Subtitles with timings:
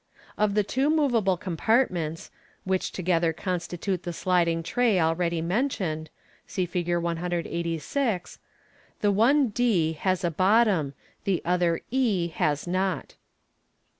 [0.35, 2.31] Of the two moveable compartments,
[2.63, 6.09] which together constitute the sliding tray already mentioned
[6.47, 6.97] (see Fig.
[6.97, 8.39] 186),
[9.01, 10.95] the one d has a bottom,
[11.25, 13.13] the other e has not.